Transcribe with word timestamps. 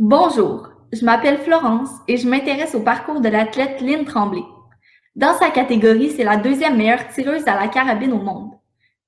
Bonjour, 0.00 0.68
je 0.92 1.04
m'appelle 1.04 1.38
Florence 1.38 1.90
et 2.06 2.18
je 2.18 2.28
m'intéresse 2.28 2.76
au 2.76 2.78
parcours 2.78 3.20
de 3.20 3.28
l'athlète 3.28 3.80
Lynn 3.80 4.04
Tremblay. 4.04 4.44
Dans 5.16 5.36
sa 5.36 5.50
catégorie, 5.50 6.12
c'est 6.16 6.22
la 6.22 6.36
deuxième 6.36 6.76
meilleure 6.76 7.08
tireuse 7.08 7.48
à 7.48 7.60
la 7.60 7.66
carabine 7.66 8.12
au 8.12 8.20
monde. 8.20 8.52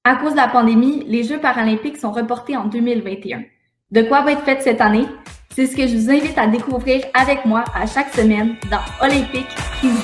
À 0.02 0.16
cause 0.16 0.32
de 0.32 0.38
la 0.38 0.48
pandémie, 0.48 1.04
les 1.06 1.22
Jeux 1.22 1.38
paralympiques 1.38 1.96
sont 1.96 2.10
reportés 2.10 2.56
en 2.56 2.64
2021. 2.64 3.44
De 3.92 4.02
quoi 4.02 4.22
va 4.22 4.32
être 4.32 4.42
fait 4.42 4.60
cette 4.62 4.80
année? 4.80 5.06
C'est 5.54 5.66
ce 5.66 5.76
que 5.76 5.86
je 5.86 5.96
vous 5.96 6.10
invite 6.10 6.36
à 6.36 6.48
découvrir 6.48 7.04
avec 7.14 7.44
moi 7.44 7.62
à 7.72 7.86
chaque 7.86 8.12
semaine 8.12 8.56
dans 8.68 8.82
Olympique 9.00 9.54
Prise 9.78 9.92
2. 9.92 9.98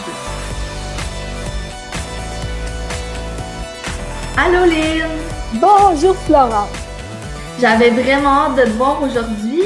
Allô 4.36 4.64
Lynn! 4.70 5.10
Bonjour 5.54 6.14
Florence! 6.18 6.70
J'avais 7.60 7.90
vraiment 7.90 8.46
hâte 8.46 8.58
de 8.58 8.62
te 8.62 8.76
voir 8.76 9.02
aujourd'hui 9.02 9.64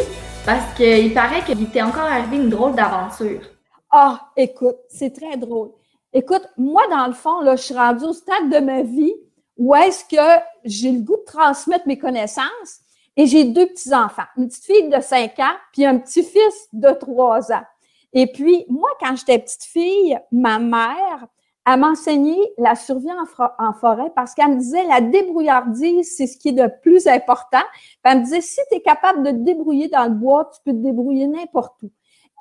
parce 0.51 0.75
qu'il 0.75 1.15
paraît 1.15 1.45
qu'il 1.45 1.71
t'est 1.71 1.81
encore 1.81 2.03
arrivé 2.03 2.35
une 2.35 2.49
drôle 2.49 2.75
d'aventure. 2.75 3.41
Ah, 3.89 4.33
écoute, 4.37 4.79
c'est 4.89 5.15
très 5.15 5.37
drôle. 5.37 5.71
Écoute, 6.13 6.45
moi, 6.57 6.83
dans 6.91 7.07
le 7.07 7.13
fond, 7.13 7.41
là, 7.43 7.55
je 7.55 7.63
suis 7.63 7.75
rendue 7.75 8.07
au 8.07 8.13
stade 8.13 8.51
de 8.51 8.59
ma 8.59 8.83
vie 8.83 9.15
où 9.57 9.77
est-ce 9.77 10.05
que 10.05 10.43
j'ai 10.65 10.91
le 10.91 11.03
goût 11.03 11.19
de 11.19 11.25
transmettre 11.25 11.87
mes 11.87 11.99
connaissances 11.99 12.81
et 13.17 13.27
j'ai 13.27 13.45
deux 13.45 13.67
petits-enfants, 13.67 14.25
une 14.37 14.49
petite 14.49 14.65
fille 14.65 14.89
de 14.89 15.01
5 15.01 15.39
ans 15.39 15.57
puis 15.73 15.87
un 15.87 15.99
petit-fils 15.99 16.69
de 16.73 16.91
3 16.91 17.53
ans. 17.53 17.65
Et 18.13 18.27
puis, 18.27 18.65
moi, 18.69 18.91
quand 18.99 19.15
j'étais 19.15 19.39
petite 19.39 19.63
fille, 19.63 20.19
ma 20.33 20.59
mère, 20.59 21.29
elle 21.67 21.81
m'enseignait 21.81 22.53
la 22.59 22.75
survie 22.75 23.11
en, 23.59 23.73
forêt 23.75 24.11
parce 24.17 24.35
qu'elle 24.35 24.51
me 24.51 24.57
disait 24.57 24.85
la 24.85 25.01
débrouillardise, 25.01 26.17
c'est 26.17 26.27
ce 26.27 26.39
qui 26.39 26.49
est 26.49 26.53
de 26.53 26.71
plus 26.83 27.07
important. 27.07 27.63
elle 28.05 28.21
me 28.21 28.25
disait, 28.25 28.41
si 28.41 28.61
tu 28.71 28.79
es 28.79 28.81
capable 28.81 29.23
de 29.23 29.31
te 29.31 29.37
débrouiller 29.37 29.89
dans 29.89 30.05
le 30.05 30.15
bois, 30.15 30.51
tu 30.55 30.61
peux 30.65 30.73
te 30.73 30.83
débrouiller 30.83 31.27
n'importe 31.27 31.83
où. 31.83 31.91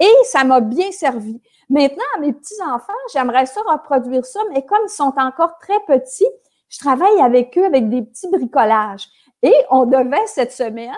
Et 0.02 0.13
ça 0.24 0.46
m'a 0.46 0.62
bien 0.62 0.91
servi. 0.91 1.41
Maintenant, 1.70 2.04
mes 2.21 2.32
petits-enfants, 2.32 2.93
j'aimerais 3.13 3.46
ça 3.46 3.62
reproduire 3.68 4.26
ça, 4.26 4.40
mais 4.54 4.66
comme 4.66 4.80
ils 4.85 4.90
sont 4.90 5.13
encore 5.18 5.58
très 5.60 5.80
petits, 5.86 6.26
je 6.70 6.80
travaille 6.80 7.20
avec 7.20 7.58
eux 7.58 7.65
avec 7.65 7.90
des 7.90 8.04
petits 8.04 8.30
bricolages. 8.30 9.08
Et 9.43 9.54
on 9.70 9.86
devait 9.86 10.26
cette 10.27 10.54
semaine 10.54 10.93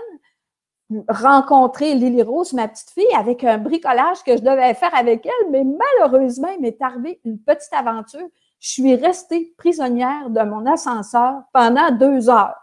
rencontrer 1.07 1.95
Lily 1.95 2.23
Rose, 2.23 2.53
ma 2.53 2.67
petite 2.67 2.89
fille, 2.91 3.13
avec 3.17 3.43
un 3.43 3.57
bricolage 3.57 4.23
que 4.23 4.35
je 4.35 4.41
devais 4.41 4.73
faire 4.73 4.93
avec 4.95 5.25
elle, 5.25 5.51
mais 5.51 5.63
malheureusement, 5.63 6.49
il 6.49 6.61
m'est 6.61 6.81
arrivé 6.81 7.19
une 7.25 7.39
petite 7.39 7.73
aventure. 7.73 8.27
Je 8.59 8.69
suis 8.69 8.95
restée 8.95 9.53
prisonnière 9.57 10.29
de 10.29 10.41
mon 10.41 10.65
ascenseur 10.65 11.41
pendant 11.53 11.91
deux 11.91 12.29
heures. 12.29 12.59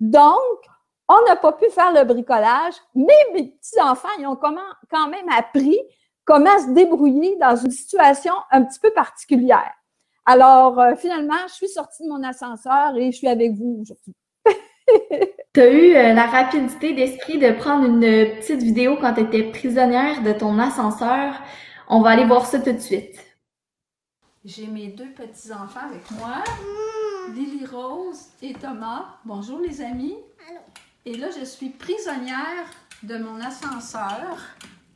Donc, 0.00 0.32
on 1.08 1.24
n'a 1.26 1.36
pas 1.36 1.52
pu 1.52 1.70
faire 1.70 1.92
le 1.92 2.04
bricolage, 2.04 2.74
mais 2.94 3.14
mes 3.32 3.48
petits-enfants, 3.48 4.08
ils 4.18 4.26
ont 4.26 4.36
quand 4.36 5.08
même 5.08 5.28
appris 5.36 5.78
comment 6.24 6.58
se 6.58 6.72
débrouiller 6.72 7.36
dans 7.36 7.56
une 7.56 7.70
situation 7.70 8.32
un 8.50 8.64
petit 8.64 8.80
peu 8.80 8.90
particulière. 8.90 9.72
Alors, 10.26 10.80
euh, 10.80 10.96
finalement, 10.96 11.34
je 11.46 11.54
suis 11.54 11.68
sortie 11.68 12.02
de 12.02 12.08
mon 12.08 12.22
ascenseur 12.24 12.96
et 12.96 13.12
je 13.12 13.16
suis 13.16 13.28
avec 13.28 13.52
vous 13.52 13.78
aujourd'hui. 13.80 14.14
tu 15.54 15.60
as 15.60 15.70
eu 15.70 15.94
euh, 15.94 16.12
la 16.12 16.26
rapidité 16.26 16.92
d'esprit 16.92 17.38
de 17.38 17.50
prendre 17.52 17.86
une 17.86 18.00
petite 18.00 18.62
vidéo 18.62 18.96
quand 19.00 19.14
tu 19.14 19.22
étais 19.22 19.44
prisonnière 19.44 20.22
de 20.22 20.32
ton 20.32 20.58
ascenseur. 20.58 21.34
On 21.88 22.00
va 22.00 22.10
aller 22.10 22.24
voir 22.24 22.46
ça 22.46 22.58
tout 22.58 22.72
de 22.72 22.78
suite. 22.78 23.18
J'ai 24.44 24.66
mes 24.68 24.88
deux 24.88 25.10
petits-enfants 25.10 25.88
avec 25.90 26.08
moi, 26.12 26.44
Lily 27.34 27.66
Rose 27.66 28.26
et 28.42 28.52
Thomas. 28.54 29.18
Bonjour 29.24 29.58
les 29.58 29.80
amis. 29.80 30.16
Et 31.04 31.16
là, 31.16 31.28
je 31.36 31.44
suis 31.44 31.70
prisonnière 31.70 32.66
de 33.02 33.18
mon 33.18 33.40
ascenseur. 33.40 34.38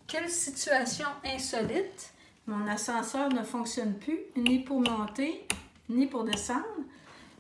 Quelle 0.07 0.29
situation 0.29 1.07
insolite. 1.25 2.13
Mon 2.47 2.67
ascenseur 2.67 3.29
ne 3.29 3.43
fonctionne 3.43 3.95
plus, 3.95 4.19
ni 4.37 4.61
pour 4.61 4.81
monter, 4.81 5.47
ni 5.89 6.07
pour 6.07 6.25
descendre. 6.25 6.65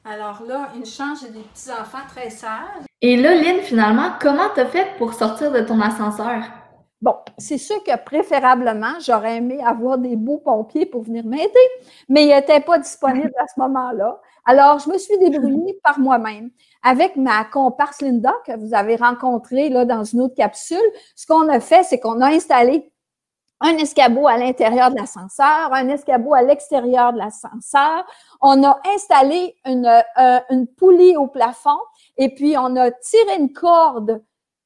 Alors 0.04 0.42
là, 0.46 0.68
une 0.74 0.86
chance, 0.86 1.20
j'ai 1.22 1.30
des 1.30 1.40
petits-enfants 1.40 2.06
très 2.08 2.30
sages. 2.30 2.86
Et 3.02 3.16
là, 3.16 3.34
Lynn, 3.34 3.60
finalement, 3.60 4.12
comment 4.20 4.48
t'as 4.54 4.66
fait 4.66 4.96
pour 4.96 5.12
sortir 5.12 5.52
de 5.52 5.60
ton 5.60 5.78
ascenseur? 5.80 6.42
Bon, 7.02 7.14
c'est 7.36 7.58
sûr 7.58 7.82
que 7.84 7.96
préférablement, 8.02 8.98
j'aurais 9.00 9.36
aimé 9.36 9.58
avoir 9.64 9.98
des 9.98 10.16
beaux 10.16 10.38
pompiers 10.38 10.86
pour 10.86 11.02
venir 11.02 11.24
m'aider, 11.24 11.50
mais 12.08 12.24
ils 12.24 12.34
n'étaient 12.34 12.60
pas 12.60 12.78
disponibles 12.78 13.32
à 13.38 13.46
ce 13.46 13.60
moment-là. 13.60 14.20
Alors, 14.46 14.78
je 14.78 14.90
me 14.90 14.96
suis 14.96 15.18
débrouillée 15.18 15.78
par 15.82 15.98
moi-même. 15.98 16.50
Avec 16.82 17.16
ma 17.16 17.44
comparse 17.44 18.00
Linda, 18.00 18.32
que 18.46 18.56
vous 18.58 18.74
avez 18.74 18.96
rencontrée 18.96 19.68
là, 19.68 19.84
dans 19.84 20.04
une 20.04 20.22
autre 20.22 20.34
capsule, 20.34 20.78
ce 21.14 21.26
qu'on 21.26 21.48
a 21.48 21.60
fait, 21.60 21.82
c'est 21.82 22.00
qu'on 22.00 22.20
a 22.22 22.28
installé 22.28 22.90
un 23.60 23.76
escabeau 23.76 24.26
à 24.26 24.36
l'intérieur 24.36 24.90
de 24.90 24.96
l'ascenseur, 24.96 25.72
un 25.72 25.88
escabeau 25.88 26.34
à 26.34 26.42
l'extérieur 26.42 27.12
de 27.12 27.18
l'ascenseur. 27.18 28.06
On 28.40 28.62
a 28.64 28.80
installé 28.94 29.56
une, 29.66 29.86
euh, 29.86 30.40
une 30.50 30.66
poulie 30.66 31.16
au 31.16 31.26
plafond 31.26 31.78
et 32.16 32.34
puis 32.34 32.56
on 32.56 32.76
a 32.76 32.90
tiré 32.90 33.36
une 33.38 33.52
corde 33.52 34.22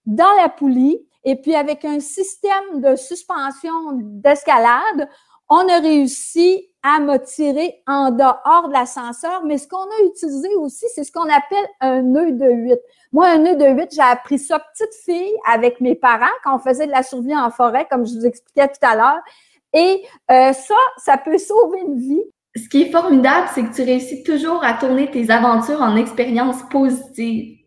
dans 0.06 0.32
la 0.38 0.48
poulie 0.48 1.06
et 1.24 1.36
puis 1.36 1.54
avec 1.54 1.84
un 1.84 2.00
système 2.00 2.80
de 2.80 2.96
suspension 2.96 3.92
d'escalade, 3.92 5.08
on 5.48 5.68
a 5.68 5.78
réussi 5.80 6.70
à 6.84 7.00
me 7.00 7.16
tirer 7.16 7.82
en 7.86 8.10
dehors 8.10 8.68
de 8.68 8.72
l'ascenseur. 8.74 9.42
Mais 9.44 9.56
ce 9.56 9.66
qu'on 9.66 9.78
a 9.78 10.06
utilisé 10.06 10.54
aussi, 10.56 10.84
c'est 10.94 11.02
ce 11.02 11.10
qu'on 11.10 11.22
appelle 11.22 11.66
un 11.80 12.02
nœud 12.02 12.32
de 12.32 12.46
8. 12.46 12.78
Moi, 13.12 13.26
un 13.26 13.38
nœud 13.38 13.56
de 13.56 13.66
8, 13.66 13.88
j'ai 13.92 14.02
appris 14.02 14.38
ça 14.38 14.58
petite 14.60 14.94
fille 15.02 15.34
avec 15.50 15.80
mes 15.80 15.94
parents 15.94 16.26
quand 16.44 16.54
on 16.54 16.58
faisait 16.58 16.86
de 16.86 16.92
la 16.92 17.02
survie 17.02 17.34
en 17.34 17.50
forêt, 17.50 17.86
comme 17.90 18.06
je 18.06 18.14
vous 18.14 18.26
expliquais 18.26 18.68
tout 18.68 18.86
à 18.86 18.94
l'heure. 18.94 19.20
Et 19.72 20.04
euh, 20.30 20.52
ça, 20.52 20.74
ça 20.98 21.16
peut 21.16 21.38
sauver 21.38 21.80
une 21.80 21.98
vie. 21.98 22.22
Ce 22.54 22.68
qui 22.68 22.82
est 22.82 22.92
formidable, 22.92 23.48
c'est 23.54 23.64
que 23.64 23.74
tu 23.74 23.82
réussis 23.82 24.22
toujours 24.22 24.62
à 24.62 24.74
tourner 24.74 25.10
tes 25.10 25.30
aventures 25.30 25.80
en 25.80 25.96
expériences 25.96 26.62
positives. 26.70 27.64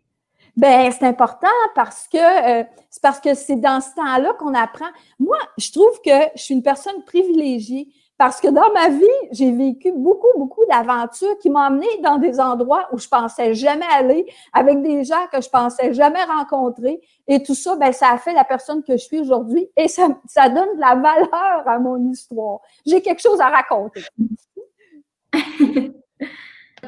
Ben, 0.56 0.92
c'est 0.92 1.06
important 1.06 1.48
parce 1.76 2.08
que 2.08 2.18
euh, 2.18 2.64
c'est 2.90 3.02
parce 3.02 3.20
que 3.20 3.34
c'est 3.34 3.58
dans 3.58 3.82
ce 3.82 3.94
temps-là 3.96 4.34
qu'on 4.40 4.54
apprend. 4.54 4.88
Moi, 5.20 5.38
je 5.58 5.72
trouve 5.72 6.02
que 6.04 6.30
je 6.36 6.42
suis 6.42 6.54
une 6.54 6.64
personne 6.64 7.04
privilégiée 7.06 7.90
parce 8.18 8.42
que 8.42 8.48
dans 8.48 8.72
ma 8.74 8.90
vie, 8.90 9.06
j'ai 9.32 9.52
vécu 9.52 9.92
beaucoup, 9.92 10.38
beaucoup 10.38 10.66
d'aventures 10.70 11.38
qui 11.40 11.50
m'ont 11.50 11.60
amené 11.60 11.88
dans 12.02 12.18
des 12.18 12.40
endroits 12.40 12.88
où 12.92 12.98
je 12.98 13.08
pensais 13.08 13.54
jamais 13.54 13.86
aller, 13.94 14.26
avec 14.54 14.82
des 14.82 15.04
gens 15.04 15.28
que 15.32 15.40
je 15.42 15.50
pensais 15.50 15.94
jamais 15.94 16.24
rencontrer. 16.24 17.00
Et 17.28 17.44
tout 17.44 17.54
ça, 17.54 17.76
ben, 17.76 17.92
ça 17.92 18.10
a 18.12 18.18
fait 18.18 18.34
la 18.34 18.44
personne 18.44 18.84
que 18.84 18.94
je 18.94 19.04
suis 19.04 19.20
aujourd'hui 19.20 19.70
et 19.78 19.88
ça, 19.88 20.08
ça 20.28 20.50
donne 20.50 20.76
de 20.76 20.80
la 20.80 20.96
valeur 20.96 21.68
à 21.68 21.80
mon 21.80 22.12
histoire. 22.12 22.60
J'ai 22.86 23.02
quelque 23.02 23.22
chose 23.22 23.40
à 23.40 23.50
raconter. 23.50 24.02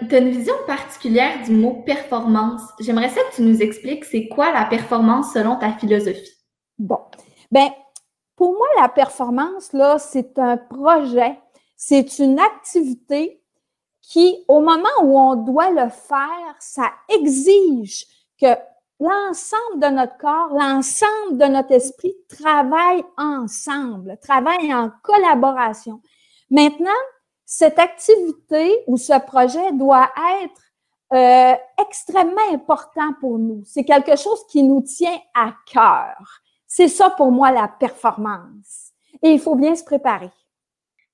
Tu 0.07 0.15
as 0.15 0.19
une 0.19 0.29
vision 0.29 0.53
particulière 0.65 1.41
du 1.43 1.51
mot 1.51 1.81
performance. 1.85 2.61
J'aimerais 2.79 3.09
ça 3.09 3.21
que 3.21 3.35
tu 3.35 3.41
nous 3.41 3.61
expliques 3.61 4.05
c'est 4.05 4.27
quoi 4.27 4.51
la 4.51 4.65
performance 4.65 5.33
selon 5.33 5.57
ta 5.57 5.73
philosophie. 5.73 6.37
Bon. 6.77 6.99
Ben, 7.51 7.69
pour 8.39 8.53
moi, 8.53 8.67
la 8.79 8.87
performance, 8.87 9.73
là, 9.73 9.99
c'est 9.99 10.39
un 10.39 10.55
projet, 10.55 11.37
c'est 11.75 12.19
une 12.19 12.39
activité 12.39 13.43
qui, 14.01 14.45
au 14.47 14.61
moment 14.61 14.87
où 15.03 15.19
on 15.19 15.35
doit 15.35 15.71
le 15.71 15.89
faire, 15.89 16.55
ça 16.57 16.89
exige 17.09 18.05
que 18.41 18.55
l'ensemble 19.01 19.81
de 19.81 19.87
notre 19.87 20.17
corps, 20.17 20.53
l'ensemble 20.53 21.37
de 21.37 21.47
notre 21.47 21.73
esprit 21.73 22.15
travaille 22.29 23.03
ensemble, 23.17 24.17
travaille 24.21 24.73
en 24.73 24.89
collaboration. 25.03 25.99
Maintenant, 26.49 27.03
cette 27.43 27.77
activité 27.77 28.85
ou 28.87 28.95
ce 28.95 29.19
projet 29.19 29.73
doit 29.73 30.09
être 30.43 30.61
euh, 31.11 31.57
extrêmement 31.77 32.53
important 32.53 33.11
pour 33.19 33.37
nous. 33.37 33.63
C'est 33.65 33.83
quelque 33.83 34.15
chose 34.15 34.47
qui 34.47 34.63
nous 34.63 34.79
tient 34.79 35.19
à 35.35 35.51
cœur. 35.69 36.41
C'est 36.71 36.87
ça 36.87 37.09
pour 37.09 37.31
moi 37.31 37.51
la 37.51 37.67
performance. 37.67 38.91
Et 39.23 39.31
il 39.31 39.39
faut 39.39 39.55
bien 39.55 39.75
se 39.75 39.83
préparer. 39.83 40.29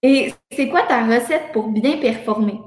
Et 0.04 0.34
c'est 0.52 0.69
quoi 0.69 0.84
ta 0.84 1.06
recette 1.06 1.54
pour 1.54 1.69
bien 1.69 1.98
performer? 1.98 2.62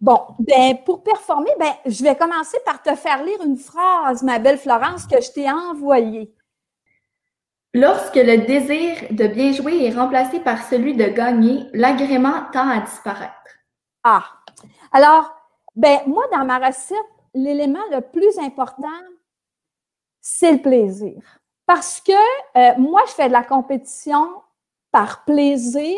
Bon, 0.00 0.18
ben 0.38 0.78
pour 0.86 1.02
performer, 1.02 1.50
ben 1.58 1.72
je 1.84 2.02
vais 2.02 2.16
commencer 2.16 2.56
par 2.64 2.80
te 2.80 2.94
faire 2.94 3.22
lire 3.24 3.42
une 3.44 3.58
phrase, 3.58 4.22
ma 4.22 4.38
belle 4.38 4.56
Florence, 4.58 5.06
que 5.06 5.20
je 5.20 5.30
t'ai 5.32 5.50
envoyée. 5.50 6.32
Lorsque 7.74 8.16
le 8.16 8.46
désir 8.46 8.96
de 9.10 9.26
bien 9.26 9.52
jouer 9.52 9.84
est 9.84 9.94
remplacé 9.94 10.40
par 10.40 10.62
celui 10.62 10.94
de 10.94 11.06
gagner, 11.06 11.64
l'agrément 11.74 12.44
tend 12.52 12.68
à 12.68 12.80
disparaître. 12.80 13.34
Ah, 14.04 14.24
alors, 14.92 15.34
ben 15.74 15.98
moi, 16.06 16.24
dans 16.32 16.44
ma 16.44 16.58
recette, 16.58 16.96
l'élément 17.34 17.84
le 17.90 18.00
plus 18.00 18.38
important, 18.38 18.88
c'est 20.20 20.52
le 20.52 20.62
plaisir. 20.62 21.39
Parce 21.72 22.00
que 22.00 22.10
euh, 22.58 22.72
moi, 22.78 23.02
je 23.06 23.12
fais 23.12 23.28
de 23.28 23.32
la 23.32 23.44
compétition 23.44 24.26
par 24.90 25.24
plaisir, 25.24 25.94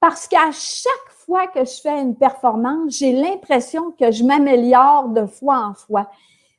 parce 0.00 0.26
qu'à 0.26 0.50
chaque 0.52 1.10
fois 1.26 1.48
que 1.48 1.66
je 1.66 1.82
fais 1.82 2.00
une 2.00 2.16
performance, 2.16 2.96
j'ai 2.96 3.12
l'impression 3.12 3.90
que 3.90 4.10
je 4.10 4.24
m'améliore 4.24 5.10
de 5.10 5.26
fois 5.26 5.66
en 5.66 5.74
fois. 5.74 6.08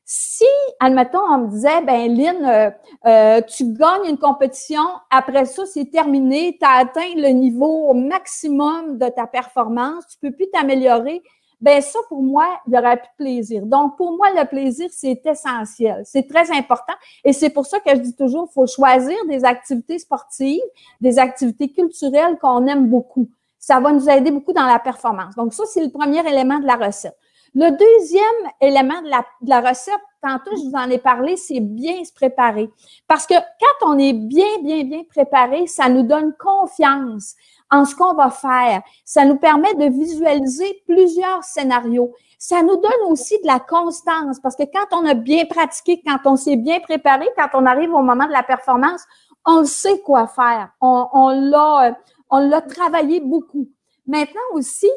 Si, 0.05 0.45
admettons, 0.79 1.23
on 1.27 1.37
me 1.39 1.47
disait, 1.47 1.81
ben 1.81 2.15
Lynn, 2.15 2.45
euh, 2.45 2.69
euh, 3.07 3.41
tu 3.41 3.73
gagnes 3.73 4.05
une 4.09 4.19
compétition, 4.19 4.83
après 5.09 5.45
ça, 5.45 5.65
c'est 5.65 5.89
terminé, 5.89 6.55
tu 6.59 6.63
as 6.63 6.73
atteint 6.73 7.15
le 7.15 7.29
niveau 7.29 7.91
maximum 7.95 8.99
de 8.99 9.09
ta 9.09 9.25
performance, 9.25 10.05
tu 10.09 10.19
peux 10.19 10.31
plus 10.31 10.51
t'améliorer, 10.51 11.23
ben 11.63 11.81
ça, 11.81 11.97
pour 12.09 12.21
moi, 12.21 12.45
il 12.67 12.73
y 12.73 12.77
aurait 12.77 12.97
plus 12.97 13.07
de 13.07 13.23
plaisir. 13.23 13.65
Donc, 13.65 13.95
pour 13.95 14.17
moi, 14.17 14.27
le 14.35 14.45
plaisir, 14.45 14.89
c'est 14.91 15.25
essentiel. 15.25 16.01
C'est 16.03 16.27
très 16.27 16.51
important. 16.51 16.91
Et 17.23 17.31
c'est 17.31 17.51
pour 17.51 17.65
ça 17.65 17.79
que 17.79 17.89
je 17.91 18.01
dis 18.01 18.13
toujours, 18.13 18.51
faut 18.51 18.67
choisir 18.67 19.15
des 19.29 19.45
activités 19.45 19.97
sportives, 19.97 20.59
des 20.99 21.19
activités 21.19 21.71
culturelles 21.71 22.37
qu'on 22.41 22.67
aime 22.67 22.89
beaucoup. 22.89 23.29
Ça 23.57 23.79
va 23.79 23.93
nous 23.93 24.09
aider 24.09 24.29
beaucoup 24.29 24.51
dans 24.51 24.65
la 24.65 24.77
performance. 24.77 25.35
Donc, 25.37 25.53
ça, 25.53 25.63
c'est 25.65 25.85
le 25.85 25.89
premier 25.89 26.19
élément 26.27 26.59
de 26.59 26.67
la 26.67 26.75
recette. 26.75 27.15
Le 27.55 27.69
deuxième 27.69 28.51
élément 28.59 29.01
de 29.01 29.49
la 29.49 29.61
recette, 29.61 29.93
tantôt, 30.21 30.51
je 30.57 30.69
vous 30.69 30.75
en 30.75 30.89
ai 30.89 30.97
parlé, 30.97 31.37
c'est 31.37 31.61
bien 31.61 32.03
se 32.03 32.11
préparer. 32.11 32.69
Parce 33.07 33.25
que 33.25 33.35
quand 33.35 33.93
on 33.93 33.97
est 33.97 34.11
bien, 34.11 34.59
bien, 34.63 34.83
bien 34.83 35.03
préparé, 35.09 35.65
ça 35.67 35.87
nous 35.87 36.03
donne 36.03 36.33
confiance 36.37 37.35
en 37.73 37.85
ce 37.85 37.95
qu'on 37.95 38.13
va 38.13 38.29
faire. 38.29 38.83
Ça 39.03 39.25
nous 39.25 39.37
permet 39.37 39.73
de 39.73 39.85
visualiser 39.85 40.83
plusieurs 40.85 41.43
scénarios. 41.43 42.13
Ça 42.37 42.61
nous 42.61 42.75
donne 42.75 43.09
aussi 43.09 43.39
de 43.41 43.47
la 43.47 43.59
constance 43.59 44.39
parce 44.39 44.55
que 44.55 44.63
quand 44.63 44.95
on 44.95 45.05
a 45.05 45.15
bien 45.15 45.45
pratiqué, 45.45 46.01
quand 46.05 46.19
on 46.25 46.35
s'est 46.35 46.55
bien 46.55 46.79
préparé, 46.81 47.27
quand 47.35 47.49
on 47.53 47.65
arrive 47.65 47.91
au 47.91 48.03
moment 48.03 48.27
de 48.27 48.31
la 48.31 48.43
performance, 48.43 49.01
on 49.45 49.65
sait 49.65 49.99
quoi 50.01 50.27
faire. 50.27 50.69
On, 50.81 51.07
on 51.13 51.29
l'a, 51.29 51.97
l'a 52.31 52.61
travaillé 52.61 53.19
beaucoup. 53.19 53.67
Maintenant 54.05 54.41
aussi, 54.53 54.91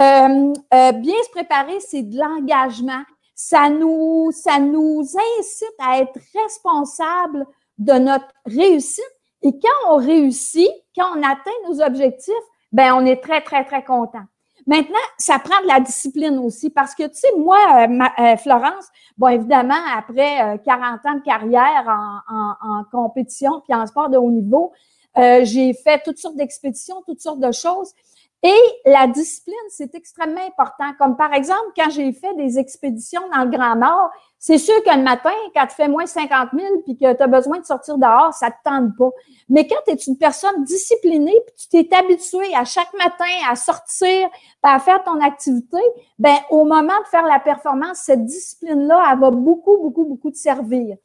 euh, 0.00 0.52
euh, 0.74 0.92
bien 0.92 1.14
se 1.24 1.30
préparer, 1.30 1.78
c'est 1.80 2.02
de 2.02 2.18
l'engagement. 2.18 3.02
Ça 3.34 3.68
nous, 3.68 4.30
ça 4.32 4.58
nous 4.58 5.00
incite 5.38 5.76
à 5.78 6.00
être 6.00 6.18
responsable 6.34 7.46
de 7.78 7.92
notre 7.92 8.32
réussite 8.46 9.04
et 9.46 9.52
quand 9.60 9.92
on 9.92 9.96
réussit, 9.96 10.68
quand 10.96 11.06
on 11.16 11.22
atteint 11.22 11.50
nos 11.68 11.80
objectifs, 11.80 12.34
ben 12.72 12.94
on 12.94 13.06
est 13.06 13.22
très, 13.22 13.40
très, 13.42 13.64
très 13.64 13.84
content. 13.84 14.24
Maintenant, 14.66 14.98
ça 15.16 15.38
prend 15.38 15.62
de 15.62 15.68
la 15.68 15.78
discipline 15.78 16.38
aussi 16.38 16.70
parce 16.70 16.96
que, 16.96 17.04
tu 17.04 17.14
sais, 17.14 17.28
moi, 17.38 17.58
euh, 17.76 18.04
euh, 18.18 18.36
Florence, 18.36 18.86
bon, 19.16 19.28
évidemment, 19.28 19.78
après 19.96 20.60
40 20.64 21.00
euh, 21.06 21.08
ans 21.08 21.14
de 21.14 21.22
carrière 21.22 21.86
en, 22.28 22.82
compétition 22.90 23.60
puis 23.60 23.78
en 23.78 23.86
sport 23.86 24.10
de 24.10 24.16
haut 24.16 24.30
niveau, 24.30 24.72
j'ai 25.16 25.72
fait 25.72 26.02
toutes 26.04 26.18
sortes 26.18 26.36
d'expéditions, 26.36 26.96
toutes 27.06 27.20
sortes 27.20 27.38
de 27.38 27.52
choses. 27.52 27.94
Et 28.42 28.60
la 28.84 29.06
discipline, 29.06 29.54
c'est 29.70 29.94
extrêmement 29.94 30.46
important. 30.46 30.92
Comme 30.98 31.16
par 31.16 31.32
exemple, 31.32 31.72
quand 31.74 31.90
j'ai 31.90 32.12
fait 32.12 32.34
des 32.34 32.58
expéditions 32.58 33.22
dans 33.34 33.44
le 33.44 33.50
Grand 33.50 33.74
Nord, 33.74 34.10
c'est 34.38 34.58
sûr 34.58 34.74
que 34.84 34.94
le 34.94 35.02
matin, 35.02 35.32
quand 35.54 35.66
tu 35.66 35.74
fais 35.74 35.88
moins 35.88 36.06
50 36.06 36.50
000 36.52 36.66
puis 36.84 36.96
que 36.96 37.14
tu 37.14 37.22
as 37.22 37.26
besoin 37.26 37.58
de 37.58 37.64
sortir 37.64 37.96
dehors, 37.96 38.34
ça 38.34 38.50
te 38.50 38.56
tente 38.62 38.94
pas. 38.96 39.10
Mais 39.48 39.66
quand 39.66 39.78
tu 39.86 39.94
es 39.94 39.96
une 39.96 40.18
personne 40.18 40.64
disciplinée 40.64 41.34
puis 41.46 41.66
tu 41.82 41.88
t'es 41.88 41.96
habitué 41.96 42.54
à 42.54 42.64
chaque 42.64 42.92
matin 42.92 43.24
à 43.50 43.56
sortir, 43.56 44.28
à 44.62 44.78
faire 44.80 45.02
ton 45.02 45.20
activité, 45.22 45.78
ben 46.18 46.36
au 46.50 46.64
moment 46.64 47.00
de 47.00 47.08
faire 47.10 47.24
la 47.24 47.40
performance, 47.40 47.98
cette 48.04 48.24
discipline-là, 48.24 49.02
elle 49.12 49.18
va 49.18 49.30
beaucoup, 49.30 49.78
beaucoup, 49.78 50.04
beaucoup 50.04 50.30
te 50.30 50.36
servir. 50.36 50.96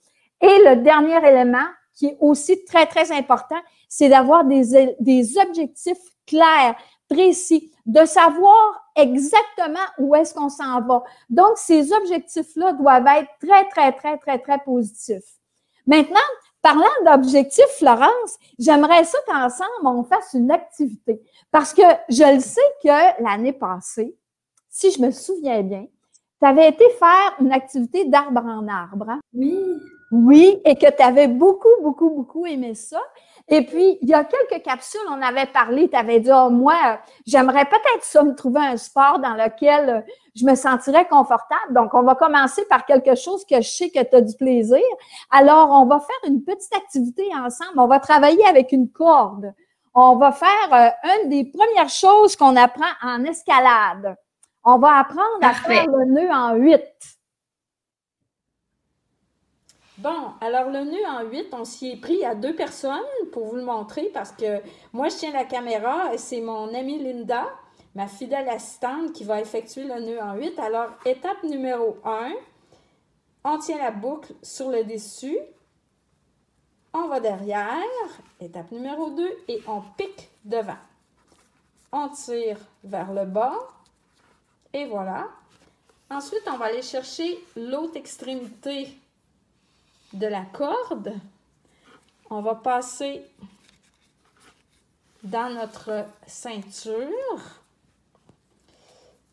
Et 0.42 0.57
le 0.66 0.75
dernier 0.78 1.18
élément 1.25 1.68
qui 1.94 2.07
est 2.07 2.18
aussi 2.19 2.66
très, 2.66 2.86
très 2.86 3.12
important, 3.12 3.60
c'est 3.88 4.10
d'avoir 4.10 4.44
des, 4.44 4.95
des 5.00 5.38
objectifs 5.38 5.98
clairs 6.25 6.75
précis, 7.12 7.72
de 7.86 8.06
savoir 8.06 8.90
exactement 8.96 9.86
où 9.98 10.16
est-ce 10.16 10.34
qu'on 10.34 10.50
s'en 10.50 10.81
va. 10.81 11.04
Donc, 11.30 11.58
ces 11.58 11.92
objectifs-là 11.92 12.74
doivent 12.74 13.08
être 13.08 13.30
très, 13.40 13.68
très, 13.69 13.92
très, 13.94 14.18
très, 14.18 14.40
très 14.40 14.60
positifs. 14.60 15.40
Maintenant, 15.86 16.19
parlant 16.62 16.86
d'objectifs, 17.06 17.66
Florence, 17.78 18.38
j'aimerais 18.60 19.04
ça 19.04 19.18
qu'ensemble, 19.28 19.86
on 19.86 20.04
fasse 20.04 20.34
une 20.34 20.52
activité. 20.52 21.22
Parce 21.52 21.74
que 21.74 21.81
je 22.10 22.36
le 22.36 22.40
sais 22.40 22.62
que 22.84 23.24
l'année 23.24 23.54
passée, 23.54 24.16
si 24.69 24.92
je 24.92 25.02
me 25.02 25.12
souviens 25.12 25.64
bien, 25.64 25.86
tu 26.42 26.48
avais 26.48 26.69
été 26.69 26.88
faire 26.98 27.36
une 27.40 27.52
activité 27.52 28.06
d'arbre 28.06 28.44
en 28.46 28.68
arbre. 28.68 29.10
Hein? 29.10 29.19
Oui. 29.34 29.56
Oui, 30.12 30.60
et 30.66 30.75
que 30.75 30.94
tu 30.94 31.02
avais 31.02 31.30
beaucoup, 31.30 31.69
beaucoup, 31.81 32.10
beaucoup 32.10 32.46
aimé 32.46 32.75
ça. 32.75 33.00
Et 33.48 33.66
puis, 33.66 33.98
il 34.02 34.10
y 34.10 34.14
a 34.14 34.24
quelques 34.24 34.64
capsules, 34.64 35.02
on 35.10 35.22
avait 35.22 35.46
parlé, 35.46 35.90
tu 35.90 35.96
avais 35.96 36.20
dit, 36.20 36.32
oh, 36.34 36.50
moi, 36.50 37.00
j'aimerais 37.26 37.66
peut-être 37.66 38.04
ça, 38.04 38.24
me 38.24 38.34
trouver 38.34 38.62
un 38.62 38.78
sport 38.78 39.20
dans 39.20 39.34
lequel 39.34 40.06
je 40.36 40.46
me 40.46 40.56
sentirais 40.56 41.08
confortable. 41.08 41.74
Donc, 41.74 41.94
on 41.94 42.04
va 42.04 42.16
commencer 42.16 42.64
par 42.70 42.86
quelque 42.86 43.16
chose 43.16 43.46
que 43.46 43.62
je 43.62 43.70
sais 43.70 43.90
que 43.90 44.02
tu 44.04 44.16
as 44.16 44.22
du 44.22 44.36
plaisir. 44.36 44.82
Alors, 45.30 45.70
on 45.72 45.86
va 45.86 46.00
faire 46.00 46.30
une 46.32 46.44
petite 46.44 46.74
activité 46.76 47.24
ensemble. 47.36 47.78
On 47.78 47.88
va 47.88 48.00
travailler 48.00 48.46
avec 48.46 48.72
une 48.72 48.90
corde. 48.90 49.54
On 49.94 50.16
va 50.16 50.32
faire 50.32 50.74
euh, 50.74 50.90
une 51.24 51.30
des 51.30 51.52
premières 51.52 51.90
choses 51.90 52.36
qu'on 52.36 52.56
apprend 52.56 52.86
en 53.04 53.24
escalade. 53.26 54.16
On 54.64 54.78
va 54.78 55.00
apprendre 55.00 55.40
à 55.42 55.54
faire 55.54 55.88
le 55.88 56.06
nœud 56.06 56.32
en 56.32 56.54
huit. 56.54 56.84
Bon, 60.01 60.33
alors 60.42 60.71
le 60.71 60.83
nœud 60.83 61.06
en 61.07 61.30
8, 61.30 61.53
on 61.53 61.63
s'y 61.63 61.92
est 61.92 62.01
pris 62.01 62.25
à 62.25 62.33
deux 62.33 62.56
personnes 62.56 62.98
pour 63.31 63.45
vous 63.45 63.57
le 63.57 63.63
montrer 63.63 64.09
parce 64.12 64.31
que 64.31 64.59
moi, 64.94 65.09
je 65.09 65.18
tiens 65.18 65.31
la 65.31 65.44
caméra 65.44 66.12
et 66.12 66.18
c'est 66.18 66.42
mon 66.42 66.74
amie 66.74 66.98
Linda, 66.98 67.48
ma 67.94 68.07
fidèle 68.07 68.50
assistante, 68.50 69.13
qui 69.13 69.24
va 69.25 69.39
effectuer 69.39 69.83
le 69.83 70.00
nœud 70.00 70.19
en 70.19 70.33
8. 70.33 70.57
Alors, 70.57 70.89
étape 71.06 71.44
numéro 71.44 72.00
1, 72.03 72.31
on 73.44 73.59
tient 73.59 73.77
la 73.77 73.92
boucle 73.92 74.33
sur 74.42 74.71
le 74.71 74.83
dessus, 74.86 75.38
on 76.95 77.07
va 77.07 77.19
derrière, 77.19 77.77
étape 78.39 78.71
numéro 78.71 79.12
2, 79.12 79.31
et 79.50 79.62
on 79.68 79.83
pique 79.97 80.31
devant. 80.44 80.81
On 81.92 82.09
tire 82.09 82.57
vers 82.83 83.13
le 83.13 83.25
bas, 83.25 83.54
et 84.74 84.86
voilà. 84.86 85.27
Ensuite, 86.09 86.44
on 86.51 86.57
va 86.57 86.65
aller 86.65 86.81
chercher 86.81 87.38
l'autre 87.56 87.97
extrémité 87.97 88.97
de 90.13 90.28
la 90.28 90.46
corde. 90.46 91.13
On 92.30 92.42
va 92.42 92.56
passer 92.56 93.24
dans 95.24 95.54
notre 95.54 96.06
ceinture. 96.28 97.42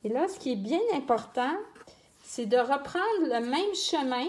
Et 0.04 0.08
là, 0.08 0.28
ce 0.28 0.38
qui 0.38 0.52
est 0.52 0.56
bien 0.56 0.80
important, 0.94 1.56
c'est 2.22 2.46
de 2.46 2.56
reprendre 2.56 3.22
le 3.22 3.40
même 3.40 3.74
chemin 3.74 4.26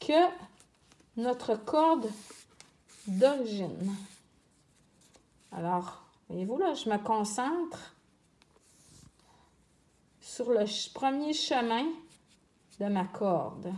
que 0.00 0.28
notre 1.16 1.54
corde 1.54 2.10
d'origine. 3.06 3.94
Alors, 5.52 6.02
voyez-vous 6.28 6.58
là, 6.58 6.74
je 6.74 6.90
me 6.90 6.98
concentre 6.98 7.94
sur 10.20 10.50
le 10.50 10.64
premier 10.92 11.32
chemin 11.32 11.86
de 12.78 12.86
ma 12.86 13.04
corde. 13.04 13.72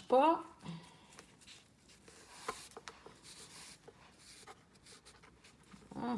Pas. 0.00 0.42
Ah, 5.96 6.16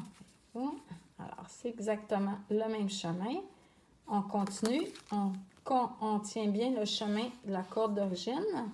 Alors, 1.18 1.46
c'est 1.48 1.70
exactement 1.70 2.38
le 2.48 2.68
même 2.68 2.88
chemin. 2.88 3.40
On 4.06 4.22
continue. 4.22 4.86
On, 5.10 5.32
on 6.00 6.20
tient 6.20 6.46
bien 6.46 6.70
le 6.70 6.84
chemin 6.84 7.28
de 7.44 7.52
la 7.52 7.62
corde 7.62 7.96
d'origine. 7.96 8.70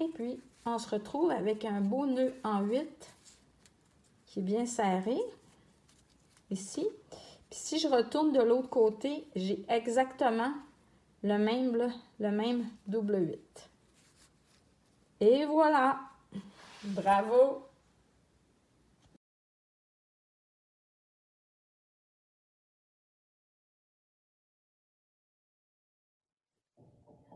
Et 0.00 0.08
puis, 0.08 0.38
on 0.66 0.78
se 0.78 0.88
retrouve 0.88 1.30
avec 1.30 1.64
un 1.64 1.80
beau 1.80 2.04
nœud 2.04 2.34
en 2.44 2.60
8 2.60 3.14
qui 4.26 4.40
est 4.40 4.42
bien 4.42 4.66
serré 4.66 5.16
ici. 6.50 6.86
Puis 7.50 7.58
si 7.58 7.78
je 7.78 7.88
retourne 7.88 8.32
de 8.32 8.40
l'autre 8.40 8.68
côté, 8.68 9.24
j'ai 9.34 9.64
exactement 9.68 10.52
le 11.22 11.38
même, 11.38 11.92
le 12.18 12.30
même 12.30 12.66
double 12.86 13.18
8. 13.18 13.70
Et 15.20 15.44
voilà! 15.44 15.98
Bravo! 16.84 17.66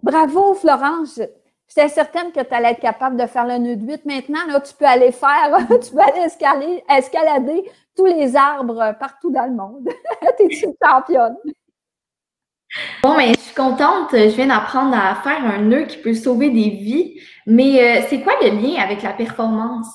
Bravo, 0.03 0.55
Florence! 0.55 1.21
J'étais 1.67 1.89
certaine 1.89 2.31
que 2.31 2.41
tu 2.41 2.55
allais 2.55 2.73
être 2.73 2.81
capable 2.81 3.17
de 3.17 3.27
faire 3.27 3.47
le 3.47 3.59
nœud 3.59 3.77
de 3.77 3.87
8. 3.87 4.05
Maintenant, 4.05 4.47
là, 4.49 4.61
tu 4.61 4.75
peux 4.75 4.85
aller 4.85 5.13
faire, 5.13 5.57
tu 5.83 5.93
peux 5.93 6.01
aller 6.01 6.21
escalader, 6.27 6.85
escalader 6.91 7.71
tous 7.97 8.07
les 8.07 8.37
arbres 8.37 8.95
partout 8.99 9.31
dans 9.31 9.47
le 9.47 9.55
monde. 9.55 9.89
tu 10.39 10.45
une 10.45 10.75
championne? 10.83 11.37
Bon, 13.03 13.17
mais 13.17 13.35
je 13.35 13.41
suis 13.41 13.55
contente. 13.55 14.11
Je 14.13 14.35
viens 14.35 14.47
d'apprendre 14.47 14.97
à 14.97 15.15
faire 15.17 15.45
un 15.45 15.59
nœud 15.59 15.85
qui 15.87 15.99
peut 15.99 16.15
sauver 16.15 16.51
des 16.51 16.71
vies. 16.71 17.21
Mais 17.47 17.99
euh, 17.99 18.07
c'est 18.09 18.23
quoi 18.23 18.35
le 18.41 18.49
lien 18.51 18.83
avec 18.83 19.03
la 19.03 19.13
performance? 19.13 19.87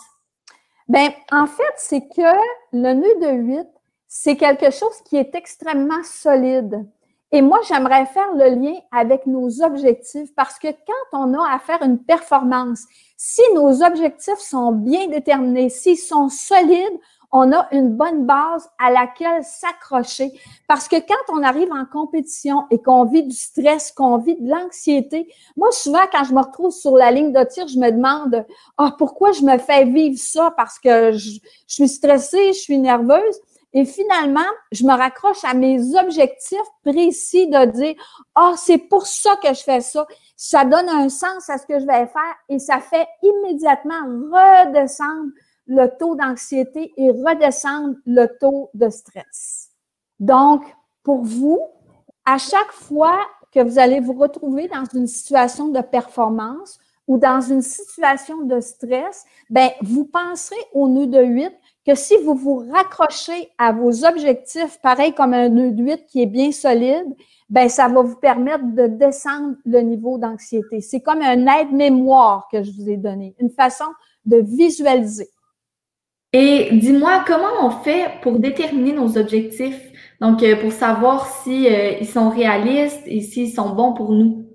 Bien, 0.88 1.10
en 1.32 1.46
fait, 1.46 1.74
c'est 1.78 2.02
que 2.02 2.36
le 2.74 2.94
nœud 2.94 3.20
de 3.22 3.32
8, 3.32 3.68
c'est 4.08 4.36
quelque 4.36 4.72
chose 4.72 5.02
qui 5.06 5.18
est 5.18 5.36
extrêmement 5.36 6.04
solide. 6.04 6.86
Et 7.32 7.44
moi, 7.44 7.60
j'aimerais 7.68 8.08
faire 8.08 8.34
le 8.34 8.56
lien 8.56 8.76
avec 8.92 9.28
nos 9.28 9.62
objectifs 9.62 10.34
parce 10.36 10.58
que 10.58 10.68
quand 10.68 11.20
on 11.20 11.34
a 11.40 11.54
à 11.54 11.60
faire 11.60 11.84
une 11.84 12.00
performance, 12.00 12.86
si 13.18 13.42
nos 13.54 13.84
objectifs 13.84 14.40
sont 14.40 14.72
bien 14.72 15.08
déterminés, 15.08 15.70
s'ils 15.70 15.98
sont 15.98 16.30
solides, 16.30 17.00
on 17.32 17.52
a 17.52 17.68
une 17.72 17.96
bonne 17.96 18.26
base 18.26 18.70
à 18.80 18.90
laquelle 18.92 19.44
s'accrocher. 19.44 20.32
Parce 20.68 20.88
que 20.88 20.96
quand 20.96 21.34
on 21.34 21.44
arrive 21.44 21.72
en 21.72 21.86
compétition 21.86 22.66
et 22.72 22.82
qu'on 22.82 23.06
vit 23.06 23.24
du 23.24 23.36
stress, 23.36 23.92
qu'on 23.92 24.18
vit 24.18 24.36
de 24.36 24.50
l'anxiété, 24.50 25.32
moi, 25.56 25.72
souvent, 25.72 26.02
quand 26.12 26.24
je 26.24 26.34
me 26.34 26.42
retrouve 26.42 26.72
sur 26.72 26.98
la 26.98 27.12
ligne 27.12 27.32
de 27.32 27.44
tir, 27.44 27.68
je 27.68 27.78
me 27.78 27.92
demande, 27.92 28.46
ah, 28.78 28.94
pourquoi 28.98 29.32
je 29.32 29.44
me 29.44 29.58
fais 29.58 29.86
vivre 29.86 30.18
ça? 30.18 30.52
Parce 30.58 30.80
que 30.80 31.12
je, 31.12 31.40
suis 31.68 31.88
stressée, 31.88 32.54
je 32.54 32.60
suis 32.60 32.80
nerveuse. 32.80 33.40
Et 33.72 33.86
finalement, 33.86 34.40
je 34.72 34.84
me 34.84 34.94
raccroche 34.94 35.44
à 35.44 35.54
mes 35.54 35.96
objectifs 35.96 36.58
précis 36.84 37.48
de 37.48 37.66
dire, 37.66 37.96
ah, 38.34 38.52
oh, 38.52 38.56
c'est 38.58 38.80
pour 38.80 39.06
ça 39.06 39.36
que 39.44 39.54
je 39.54 39.62
fais 39.62 39.82
ça. 39.82 40.08
Ça 40.36 40.66
donne 40.66 40.90
un 40.90 41.10
sens 41.10 41.48
à 41.50 41.60
ce 41.60 41.68
que 41.68 41.80
je 41.80 41.86
vais 41.86 42.08
faire 42.08 42.36
et 42.48 42.58
ça 42.58 42.80
fait 42.80 43.08
immédiatement 43.22 44.02
redescendre 44.32 45.30
le 45.70 45.88
taux 45.98 46.16
d'anxiété 46.16 46.92
et 46.98 47.12
redescendre 47.12 47.96
le 48.06 48.26
taux 48.40 48.72
de 48.74 48.90
stress. 48.90 49.70
Donc, 50.20 50.64
pour 51.04 51.24
vous, 51.24 51.60
à 52.26 52.38
chaque 52.38 52.72
fois 52.72 53.20
que 53.54 53.64
vous 53.64 53.80
allez 53.80 54.00
vous 54.00 54.14
retrouver 54.14 54.68
dans 54.68 54.84
une 54.94 55.08
situation 55.08 55.70
de 55.70 55.82
performance 55.82 56.80
ou 57.08 57.18
dans 57.18 57.40
une 57.40 57.62
situation 57.62 58.44
de 58.44 58.60
stress, 58.60 59.26
ben, 59.50 59.70
vous 59.82 60.06
penserez 60.06 60.60
au 60.74 60.88
nœud 60.88 61.08
de 61.08 61.24
8 61.24 61.52
que 61.86 61.96
si 61.96 62.18
vous 62.18 62.36
vous 62.36 62.66
raccrochez 62.72 63.50
à 63.58 63.72
vos 63.72 64.06
objectifs, 64.06 64.80
pareil 64.82 65.14
comme 65.14 65.34
un 65.34 65.50
nœud 65.50 65.72
de 65.72 65.84
8 65.84 66.06
qui 66.08 66.24
est 66.24 66.28
bien 66.28 66.52
solide, 66.52 67.16
ben 67.50 67.68
ça 67.70 67.88
va 67.88 68.02
vous 68.02 68.16
permettre 68.16 68.66
de 68.76 68.88
descendre 68.88 69.56
le 69.66 69.82
niveau 69.82 70.18
d'anxiété. 70.18 70.82
C'est 70.82 71.02
comme 71.02 71.22
un 71.22 71.48
aide-mémoire 71.48 72.48
que 72.52 72.62
je 72.62 72.72
vous 72.72 72.90
ai 72.90 72.98
donné, 72.98 73.36
une 73.40 73.50
façon 73.50 73.86
de 74.26 74.38
visualiser. 74.38 75.30
Et 76.32 76.70
dis-moi, 76.74 77.24
comment 77.26 77.66
on 77.66 77.72
fait 77.72 78.12
pour 78.22 78.38
déterminer 78.40 78.94
nos 78.94 79.18
objectifs? 79.18 79.82
Donc, 80.22 80.44
euh, 80.44 80.60
pour 80.60 80.72
savoir 80.72 81.26
si 81.26 81.68
euh, 81.68 82.04
sont 82.04 82.30
réalistes 82.30 83.02
et 83.06 83.22
s'ils 83.22 83.52
sont 83.52 83.70
bons 83.70 83.94
pour 83.94 84.12
nous. 84.12 84.46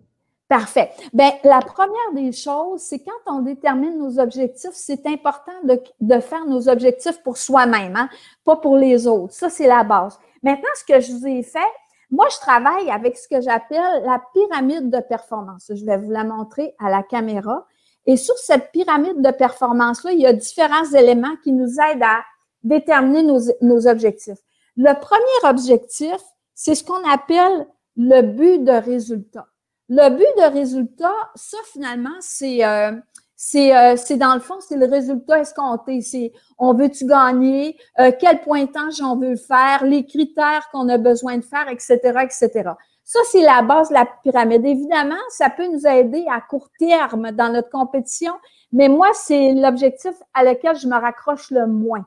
Parfait. 0.49 0.91
Bien, 1.13 1.33
la 1.43 1.61
première 1.61 2.13
des 2.15 2.31
choses, 2.31 2.83
c'est 2.83 3.01
quand 3.01 3.33
on 3.35 3.41
détermine 3.41 3.99
nos 3.99 4.21
objectifs, 4.21 4.75
c'est 4.75 5.05
important 5.07 5.53
de, 6.01 6.21
faire 6.21 6.45
nos 6.47 6.69
objectifs 6.69 7.21
pour 7.23 7.39
soi-même, 7.39 7.97
hein, 7.97 8.09
pas 8.45 8.57
pour 8.57 8.77
les 8.77 9.07
autres. 9.07 9.33
Ça, 9.33 9.49
c'est 9.49 9.67
la 9.67 9.83
base. 9.83 10.19
Maintenant, 10.43 10.69
ce 10.75 10.85
que 10.85 11.01
je 11.01 11.13
vous 11.13 11.27
ai 11.27 11.43
fait, 11.43 11.59
moi, 12.11 12.27
je 12.31 12.39
travaille 12.39 12.91
avec 12.91 13.17
ce 13.17 13.27
que 13.27 13.41
j'appelle 13.41 14.05
la 14.05 14.23
pyramide 14.33 14.91
de 14.91 15.01
performance. 15.01 15.73
Je 15.75 15.85
vais 15.85 15.97
vous 15.97 16.11
la 16.11 16.23
montrer 16.23 16.75
à 16.79 16.91
la 16.91 17.03
caméra. 17.03 17.67
Et 18.07 18.17
sur 18.17 18.37
cette 18.39 18.71
pyramide 18.73 19.23
de 19.23 19.31
performance-là, 19.31 20.13
il 20.13 20.21
y 20.21 20.27
a 20.27 20.33
différents 20.33 20.91
éléments 20.93 21.37
qui 21.43 21.53
nous 21.53 21.69
aident 21.91 22.03
à 22.03 22.23
déterminer 22.63 23.23
nos, 23.23 23.41
nos 23.61 23.87
objectifs. 23.87 24.39
Le 24.77 24.93
premier 24.99 25.51
objectif, 25.51 26.19
c'est 26.55 26.75
ce 26.75 26.85
qu'on 26.85 27.09
appelle 27.09 27.67
le 27.97 28.23
but 28.23 28.65
de 28.65 28.73
résultat. 28.73 29.47
Le 29.89 30.09
but 30.11 30.27
de 30.39 30.53
résultat, 30.53 31.15
ça 31.35 31.59
finalement, 31.73 32.17
c'est 32.21 32.65
euh, 32.65 32.93
euh, 33.57 33.97
c'est 33.97 34.17
dans 34.17 34.35
le 34.35 34.41
fond, 34.41 34.55
c'est 34.61 34.77
le 34.77 34.87
résultat 34.87 35.41
escompté. 35.41 36.01
C'est 36.01 36.33
on 36.59 36.73
veut-tu 36.73 37.07
gagner, 37.07 37.77
euh, 37.99 38.11
quel 38.19 38.41
point 38.41 38.65
de 38.65 38.73
temps 38.73 38.91
j'en 38.91 39.17
veux 39.19 39.37
faire, 39.37 39.85
les 39.85 40.07
critères 40.07 40.69
qu'on 40.73 40.89
a 40.89 40.99
besoin 40.99 41.37
de 41.37 41.45
faire, 41.45 41.69
etc., 41.69 41.99
etc. 42.23 42.71
Ça, 43.05 43.21
c'est 43.31 43.43
la 43.43 43.61
base 43.61 43.91
de 43.91 43.95
la 43.95 44.07
pyramide. 44.23 44.65
Évidemment, 44.65 45.21
ça 45.29 45.51
peut 45.51 45.67
nous 45.69 45.87
aider 45.87 46.25
à 46.31 46.41
court 46.41 46.69
terme 46.79 47.33
dans 47.33 47.53
notre 47.53 47.69
compétition, 47.69 48.33
mais 48.73 48.89
moi, 48.89 49.09
c'est 49.13 49.53
l'objectif 49.53 50.15
à 50.33 50.43
lequel 50.43 50.75
je 50.77 50.89
me 50.89 50.99
raccroche 50.99 51.51
le 51.51 51.67
moins. 51.67 52.07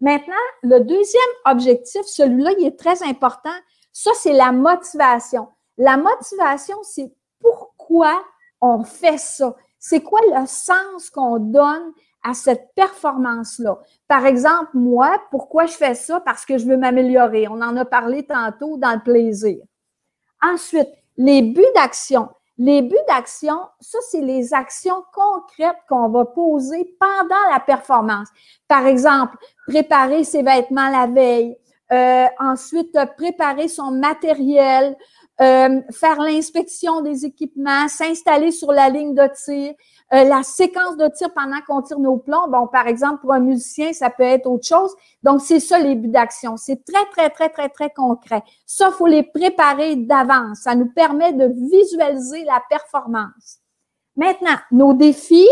Maintenant, 0.00 0.34
le 0.62 0.80
deuxième 0.80 1.22
objectif, 1.46 2.02
celui-là, 2.02 2.50
il 2.58 2.66
est 2.66 2.78
très 2.78 3.02
important. 3.02 3.48
Ça, 3.92 4.10
c'est 4.14 4.34
la 4.34 4.52
motivation. 4.52 5.48
La 5.78 5.96
motivation, 5.96 6.76
c'est 6.82 7.10
pourquoi 7.40 8.22
on 8.60 8.84
fait 8.84 9.18
ça. 9.18 9.56
C'est 9.78 10.02
quoi 10.02 10.20
le 10.34 10.46
sens 10.46 11.08
qu'on 11.08 11.38
donne 11.38 11.92
à 12.22 12.34
cette 12.34 12.74
performance-là? 12.74 13.78
Par 14.06 14.26
exemple, 14.26 14.70
moi, 14.74 15.18
pourquoi 15.30 15.64
je 15.64 15.74
fais 15.74 15.94
ça? 15.94 16.20
Parce 16.20 16.44
que 16.44 16.58
je 16.58 16.66
veux 16.66 16.76
m'améliorer. 16.76 17.48
On 17.48 17.62
en 17.62 17.76
a 17.76 17.86
parlé 17.86 18.26
tantôt 18.26 18.76
dans 18.76 18.92
le 18.92 19.02
plaisir. 19.02 19.62
Ensuite, 20.42 20.88
les 21.16 21.42
buts 21.42 21.64
d'action. 21.74 22.28
Les 22.58 22.80
buts 22.80 22.96
d'action, 23.06 23.58
ça, 23.80 23.98
c'est 24.10 24.22
les 24.22 24.54
actions 24.54 25.04
concrètes 25.12 25.76
qu'on 25.88 26.08
va 26.08 26.24
poser 26.24 26.96
pendant 26.98 27.50
la 27.52 27.60
performance. 27.60 28.28
Par 28.66 28.86
exemple, 28.86 29.36
préparer 29.68 30.24
ses 30.24 30.42
vêtements 30.42 30.88
la 30.88 31.06
veille, 31.06 31.56
euh, 31.92 32.26
ensuite 32.40 32.98
préparer 33.16 33.68
son 33.68 33.90
matériel, 33.90 34.96
euh, 35.40 35.82
faire 35.92 36.18
l'inspection 36.20 37.02
des 37.02 37.26
équipements, 37.26 37.88
s'installer 37.88 38.50
sur 38.50 38.72
la 38.72 38.88
ligne 38.88 39.14
de 39.14 39.28
tir, 39.44 39.74
euh, 40.14 40.24
la 40.24 40.42
séquence 40.42 40.96
de 40.96 41.08
tir 41.08 41.32
pendant 41.34 41.60
qu'on 41.66 41.82
tire 41.82 41.98
nos 41.98 42.16
plombs. 42.16 42.48
Bon, 42.48 42.66
par 42.66 42.86
exemple, 42.86 43.20
pour 43.20 43.32
un 43.32 43.40
musicien, 43.40 43.92
ça 43.92 44.08
peut 44.08 44.22
être 44.22 44.46
autre 44.46 44.66
chose. 44.66 44.94
Donc, 45.22 45.42
c'est 45.42 45.60
ça 45.60 45.78
les 45.78 45.94
buts 45.94 46.08
d'action. 46.08 46.56
C'est 46.56 46.82
très, 46.84 47.04
très, 47.10 47.28
très, 47.28 47.50
très, 47.50 47.68
très 47.68 47.90
concret. 47.90 48.42
Ça, 48.64 48.90
faut 48.90 49.06
les 49.06 49.24
préparer 49.24 49.96
d'avance. 49.96 50.60
Ça 50.60 50.74
nous 50.74 50.90
permet 50.92 51.32
de 51.32 51.52
visualiser 51.70 52.44
la 52.44 52.62
performance. 52.70 53.58
Maintenant, 54.16 54.56
nos 54.70 54.94
défis, 54.94 55.48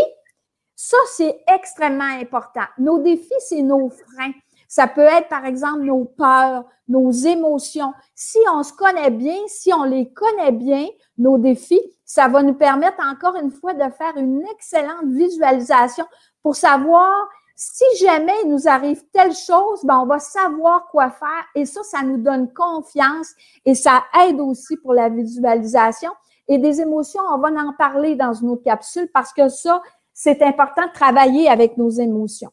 ça, 0.75 0.97
c'est 1.15 1.43
extrêmement 1.47 2.19
important. 2.19 2.65
Nos 2.79 2.99
défis, 2.99 3.29
c'est 3.39 3.61
nos 3.61 3.89
freins. 3.89 4.31
Ça 4.67 4.87
peut 4.87 5.01
être, 5.01 5.29
par 5.29 5.45
exemple, 5.45 5.83
nos 5.83 6.05
peurs, 6.05 6.65
nos 6.87 7.11
émotions. 7.11 7.93
Si 8.13 8.39
on 8.51 8.63
se 8.63 8.73
connaît 8.73 9.11
bien, 9.11 9.37
si 9.47 9.73
on 9.73 9.83
les 9.83 10.11
connaît 10.11 10.51
bien, 10.51 10.87
nos 11.17 11.37
défis, 11.37 11.81
ça 12.03 12.27
va 12.27 12.43
nous 12.43 12.53
permettre 12.53 12.99
encore 13.05 13.35
une 13.35 13.51
fois 13.51 13.73
de 13.73 13.89
faire 13.91 14.15
une 14.17 14.43
excellente 14.53 15.05
visualisation 15.05 16.05
pour 16.43 16.55
savoir 16.55 17.11
si 17.55 17.85
jamais 17.99 18.33
il 18.43 18.49
nous 18.49 18.67
arrive 18.67 19.01
telle 19.13 19.33
chose, 19.33 19.83
ben 19.85 19.99
on 19.99 20.05
va 20.05 20.19
savoir 20.19 20.87
quoi 20.87 21.09
faire 21.09 21.45
et 21.55 21.65
ça, 21.65 21.83
ça 21.83 22.03
nous 22.03 22.17
donne 22.17 22.53
confiance 22.53 23.29
et 23.63 23.75
ça 23.75 24.03
aide 24.25 24.41
aussi 24.41 24.75
pour 24.77 24.93
la 24.93 25.07
visualisation. 25.07 26.11
Et 26.47 26.57
des 26.59 26.81
émotions, 26.81 27.21
on 27.31 27.39
va 27.39 27.49
en 27.49 27.73
parler 27.73 28.15
dans 28.15 28.33
une 28.33 28.49
autre 28.49 28.63
capsule 28.63 29.09
parce 29.13 29.33
que 29.33 29.49
ça, 29.49 29.81
c'est 30.13 30.43
important 30.43 30.85
de 30.85 30.91
travailler 30.91 31.49
avec 31.49 31.77
nos 31.77 31.89
émotions. 31.89 32.51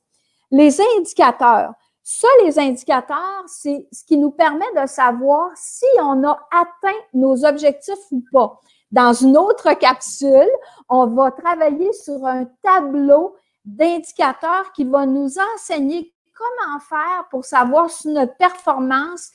Les 0.50 0.80
indicateurs. 0.98 1.74
Ça, 2.02 2.26
les 2.44 2.58
indicateurs, 2.58 3.44
c'est 3.46 3.86
ce 3.92 4.04
qui 4.04 4.16
nous 4.16 4.32
permet 4.32 4.70
de 4.80 4.86
savoir 4.86 5.50
si 5.54 5.86
on 6.00 6.24
a 6.24 6.48
atteint 6.50 6.98
nos 7.14 7.44
objectifs 7.44 8.10
ou 8.10 8.24
pas. 8.32 8.60
Dans 8.90 9.12
une 9.12 9.36
autre 9.36 9.72
capsule, 9.74 10.50
on 10.88 11.06
va 11.06 11.30
travailler 11.30 11.92
sur 11.92 12.26
un 12.26 12.44
tableau 12.62 13.36
d'indicateurs 13.64 14.72
qui 14.72 14.84
va 14.84 15.06
nous 15.06 15.30
enseigner 15.54 16.12
comment 16.34 16.80
faire 16.80 17.28
pour 17.30 17.44
savoir 17.44 17.88
si 17.88 18.08
notre 18.08 18.36
performance 18.36 19.30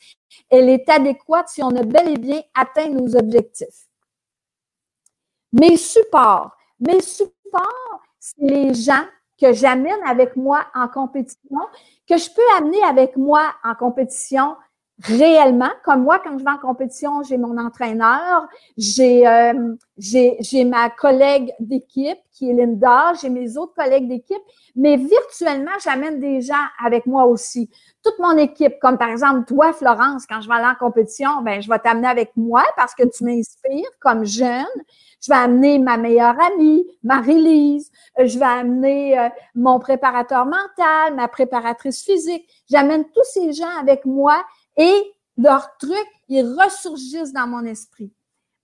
elle 0.50 0.70
est 0.70 0.88
adéquate, 0.90 1.50
si 1.50 1.64
on 1.64 1.76
a 1.76 1.84
bel 1.84 2.10
et 2.10 2.18
bien 2.18 2.42
atteint 2.54 2.90
nos 2.90 3.16
objectifs. 3.16 3.88
Mes 5.54 5.78
supports. 5.78 6.52
Mes 6.80 7.02
supports, 7.02 8.02
c'est 8.20 8.42
les 8.42 8.74
gens 8.74 9.06
que 9.40 9.54
j'amène 9.54 10.00
avec 10.06 10.36
moi 10.36 10.66
en 10.76 10.88
compétition, 10.88 11.60
que 12.08 12.18
je 12.18 12.30
peux 12.30 12.58
amener 12.58 12.82
avec 12.84 13.18
moi 13.18 13.54
en 13.64 13.76
compétition 13.76 14.56
réellement. 15.04 15.70
Comme 15.84 16.04
moi, 16.04 16.20
quand 16.24 16.38
je 16.38 16.44
vais 16.44 16.50
en 16.50 16.58
compétition, 16.58 17.24
j'ai 17.24 17.38
mon 17.38 17.58
entraîneur, 17.58 18.48
j'ai 18.78 19.28
euh, 19.28 19.76
j'ai 19.98 20.66
ma 20.66 20.90
collègue 20.90 21.54
d'équipe 21.60 22.18
qui 22.32 22.50
est 22.50 22.54
Linda, 22.54 23.14
j'ai 23.20 23.30
mes 23.30 23.58
autres 23.58 23.74
collègues 23.74 24.08
d'équipe, 24.08 24.42
mais 24.76 24.96
virtuellement, 24.96 25.72
j'amène 25.84 26.20
des 26.20 26.42
gens 26.42 26.54
avec 26.84 27.08
moi 27.08 27.26
aussi. 27.26 27.70
Toute 28.04 28.20
mon 28.20 28.38
équipe, 28.38 28.74
comme 28.80 28.98
par 28.98 29.10
exemple 29.10 29.46
toi, 29.46 29.74
Florence, 29.74 30.26
quand 30.28 30.42
je 30.42 30.48
vais 30.48 30.56
aller 30.56 30.68
en 30.68 30.76
compétition, 30.76 31.42
ben 31.42 31.62
je 31.62 31.70
vais 31.70 31.80
t'amener 31.80 32.08
avec 32.08 32.32
moi 32.36 32.64
parce 32.76 32.94
que 32.94 33.04
tu 33.04 33.24
m'inspires 33.24 33.90
comme 34.00 34.24
jeune. 34.24 34.66
Je 35.20 35.32
vais 35.32 35.38
amener 35.38 35.80
ma 35.80 35.98
meilleure 35.98 36.36
amie, 36.54 36.86
Marie-Lise. 37.04 37.92
Euh, 38.20 38.28
je 38.28 38.38
vais 38.38 38.46
amener 38.46 39.18
euh, 39.18 39.30
mon 39.56 39.80
préparateur 39.80 40.46
mental, 40.46 41.16
ma 41.16 41.28
préparatrice 41.28 42.04
physique. 42.04 42.48
J'amène 42.70 43.04
tous 43.06 43.24
ces 43.24 43.52
gens 43.52 43.80
avec 43.80 44.06
moi 44.06 44.44
et 44.78 45.14
leurs 45.38 45.78
trucs, 45.78 46.12
ils 46.30 46.56
ressurgissent 46.60 47.34
dans 47.34 47.48
mon 47.48 47.64
esprit. 47.66 48.12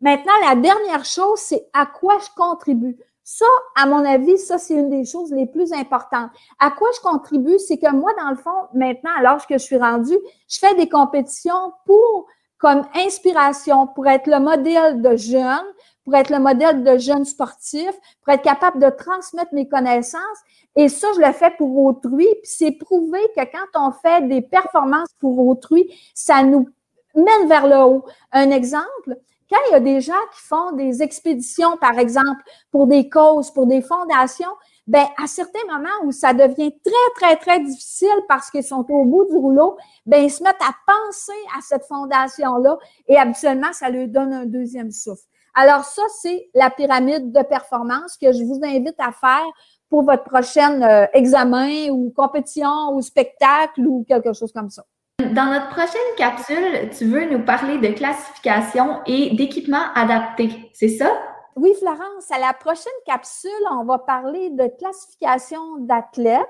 Maintenant, 0.01 0.33
la 0.41 0.55
dernière 0.55 1.05
chose, 1.05 1.39
c'est 1.39 1.67
à 1.73 1.85
quoi 1.85 2.17
je 2.19 2.29
contribue. 2.35 2.97
Ça, 3.23 3.45
à 3.75 3.85
mon 3.85 4.03
avis, 4.03 4.37
ça, 4.37 4.57
c'est 4.57 4.73
une 4.73 4.89
des 4.89 5.05
choses 5.05 5.31
les 5.31 5.45
plus 5.45 5.71
importantes. 5.71 6.29
À 6.59 6.71
quoi 6.71 6.89
je 6.93 6.99
contribue, 6.99 7.57
c'est 7.57 7.77
que 7.77 7.89
moi, 7.89 8.11
dans 8.17 8.29
le 8.29 8.35
fond, 8.35 8.67
maintenant, 8.73 9.11
à 9.17 9.21
l'âge 9.21 9.47
que 9.47 9.57
je 9.57 9.63
suis 9.63 9.77
rendue, 9.77 10.17
je 10.49 10.59
fais 10.59 10.75
des 10.75 10.89
compétitions 10.89 11.71
pour, 11.85 12.27
comme 12.57 12.85
inspiration, 12.95 13.87
pour 13.87 14.07
être 14.07 14.27
le 14.27 14.39
modèle 14.39 15.01
de 15.01 15.15
jeunes, 15.15 15.73
pour 16.03 16.15
être 16.15 16.29
le 16.29 16.39
modèle 16.39 16.83
de 16.83 16.97
jeunes 16.97 17.25
sportifs, 17.25 17.97
pour 18.23 18.33
être 18.33 18.41
capable 18.41 18.79
de 18.79 18.89
transmettre 18.89 19.53
mes 19.53 19.67
connaissances. 19.67 20.39
Et 20.75 20.89
ça, 20.89 21.07
je 21.15 21.21
le 21.21 21.31
fais 21.31 21.51
pour 21.57 21.77
autrui. 21.77 22.27
Puis 22.41 22.51
c'est 22.51 22.71
prouvé 22.71 23.19
que 23.35 23.41
quand 23.43 23.87
on 23.87 23.91
fait 23.91 24.27
des 24.27 24.41
performances 24.41 25.13
pour 25.19 25.39
autrui, 25.47 25.89
ça 26.13 26.43
nous 26.43 26.67
mène 27.15 27.47
vers 27.47 27.67
le 27.67 27.77
haut. 27.77 28.05
Un 28.31 28.51
exemple, 28.51 29.17
quand 29.49 29.59
il 29.69 29.71
y 29.73 29.75
a 29.75 29.79
des 29.79 30.01
gens 30.01 30.13
qui 30.33 30.41
font 30.41 30.71
des 30.71 31.03
expéditions, 31.03 31.77
par 31.77 31.99
exemple, 31.99 32.41
pour 32.71 32.87
des 32.87 33.09
causes, 33.09 33.51
pour 33.51 33.67
des 33.67 33.81
fondations, 33.81 34.49
ben 34.87 35.05
à 35.21 35.27
certains 35.27 35.65
moments 35.69 35.89
où 36.03 36.11
ça 36.11 36.33
devient 36.33 36.73
très, 36.83 37.13
très, 37.15 37.37
très 37.37 37.59
difficile 37.61 38.09
parce 38.27 38.49
qu'ils 38.51 38.63
sont 38.63 38.85
au 38.89 39.05
bout 39.05 39.25
du 39.29 39.37
rouleau, 39.37 39.77
ben 40.05 40.23
ils 40.23 40.31
se 40.31 40.43
mettent 40.43 40.55
à 40.61 40.73
penser 40.85 41.39
à 41.57 41.61
cette 41.61 41.85
fondation-là 41.85 42.77
et 43.07 43.17
habituellement, 43.17 43.71
ça 43.71 43.89
leur 43.89 44.07
donne 44.07 44.33
un 44.33 44.45
deuxième 44.45 44.91
souffle. 44.91 45.23
Alors 45.53 45.83
ça, 45.83 46.01
c'est 46.21 46.49
la 46.53 46.69
pyramide 46.69 47.31
de 47.31 47.43
performance 47.43 48.17
que 48.17 48.31
je 48.31 48.43
vous 48.43 48.59
invite 48.63 48.95
à 48.99 49.11
faire 49.11 49.45
pour 49.89 50.03
votre 50.03 50.23
prochain 50.23 50.81
euh, 50.81 51.05
examen 51.13 51.89
ou 51.91 52.11
compétition 52.15 52.93
ou 52.93 53.01
spectacle 53.01 53.81
ou 53.85 54.03
quelque 54.07 54.33
chose 54.33 54.51
comme 54.51 54.69
ça. 54.69 54.83
Dans 55.19 55.45
notre 55.45 55.69
prochaine 55.69 56.01
capsule, 56.17 56.89
tu 56.97 57.05
veux 57.05 57.29
nous 57.29 57.45
parler 57.45 57.77
de 57.77 57.93
classification 57.93 59.01
et 59.05 59.35
d'équipement 59.35 59.83
adapté, 59.95 60.71
c'est 60.73 60.89
ça? 60.89 61.11
Oui, 61.55 61.71
Florence, 61.77 62.31
à 62.31 62.39
la 62.39 62.53
prochaine 62.53 62.91
capsule, 63.05 63.51
on 63.71 63.85
va 63.85 63.99
parler 63.99 64.49
de 64.49 64.67
classification 64.79 65.77
d'athlètes 65.77 66.41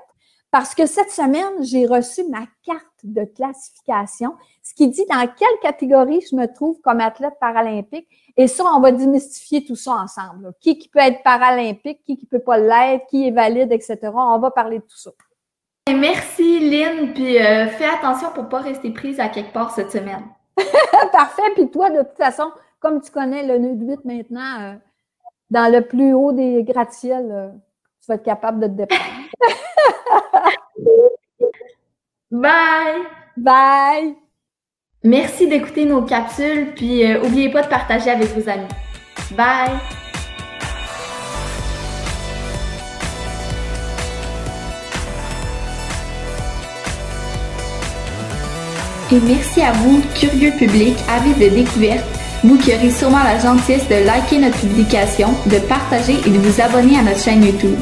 parce 0.54 0.72
que 0.72 0.86
cette 0.86 1.10
semaine, 1.10 1.64
j'ai 1.64 1.84
reçu 1.84 2.22
ma 2.30 2.46
carte 2.64 2.86
de 3.02 3.24
classification, 3.24 4.36
ce 4.62 4.72
qui 4.72 4.86
dit 4.86 5.04
dans 5.10 5.26
quelle 5.36 5.58
catégorie 5.60 6.20
je 6.30 6.36
me 6.36 6.46
trouve 6.46 6.80
comme 6.80 7.00
athlète 7.00 7.34
paralympique. 7.40 8.06
Et 8.36 8.46
ça, 8.46 8.62
on 8.72 8.78
va 8.78 8.92
démystifier 8.92 9.64
tout 9.64 9.74
ça 9.74 9.94
ensemble. 9.94 10.52
Qui, 10.60 10.78
qui 10.78 10.88
peut 10.88 11.00
être 11.00 11.24
paralympique, 11.24 12.04
qui 12.04 12.16
qui 12.16 12.26
peut 12.26 12.38
pas 12.38 12.56
l'être, 12.56 13.04
qui 13.08 13.26
est 13.26 13.32
valide, 13.32 13.72
etc. 13.72 13.98
On 14.14 14.38
va 14.38 14.52
parler 14.52 14.78
de 14.78 14.84
tout 14.84 14.96
ça. 14.96 15.10
Merci, 15.92 16.60
Lynn. 16.60 17.12
Puis 17.14 17.36
euh, 17.36 17.66
fais 17.66 17.86
attention 17.86 18.30
pour 18.32 18.44
ne 18.44 18.48
pas 18.48 18.60
rester 18.60 18.90
prise 18.90 19.18
à 19.18 19.30
quelque 19.30 19.52
part 19.52 19.72
cette 19.72 19.90
semaine. 19.90 20.22
Parfait. 21.10 21.50
Puis 21.56 21.68
toi, 21.68 21.90
de 21.90 22.04
toute 22.04 22.16
façon, 22.16 22.52
comme 22.78 23.00
tu 23.00 23.10
connais 23.10 23.44
le 23.44 23.58
nœud 23.58 23.74
de 23.74 23.86
8 23.86 24.04
maintenant, 24.04 24.60
euh, 24.60 24.74
dans 25.50 25.72
le 25.72 25.80
plus 25.80 26.12
haut 26.12 26.30
des 26.30 26.62
gratte-ciels, 26.62 27.32
euh, 27.32 27.48
tu 28.00 28.06
vas 28.06 28.14
être 28.14 28.22
capable 28.22 28.60
de 28.60 28.66
te 28.68 28.72
déprendre. 28.72 29.02
Bye! 32.34 33.06
Bye! 33.36 34.16
Merci 35.04 35.46
d'écouter 35.46 35.84
nos 35.84 36.02
capsules, 36.02 36.72
puis 36.74 37.06
n'oubliez 37.06 37.48
pas 37.48 37.62
de 37.62 37.68
partager 37.68 38.10
avec 38.10 38.26
vos 38.36 38.48
amis. 38.50 38.66
Bye! 39.36 39.70
Et 49.12 49.20
merci 49.20 49.62
à 49.62 49.70
vous, 49.70 50.02
curieux 50.16 50.50
public, 50.58 50.96
avis 51.08 51.34
de 51.34 51.54
découverte, 51.54 52.04
vous 52.42 52.58
qui 52.58 52.74
aurez 52.74 52.90
sûrement 52.90 53.22
la 53.22 53.38
gentillesse 53.38 53.88
de 53.88 54.04
liker 54.04 54.40
notre 54.40 54.58
publication, 54.58 55.28
de 55.46 55.60
partager 55.68 56.14
et 56.26 56.30
de 56.30 56.38
vous 56.38 56.60
abonner 56.60 56.98
à 56.98 57.02
notre 57.02 57.20
chaîne 57.20 57.44
YouTube. 57.44 57.78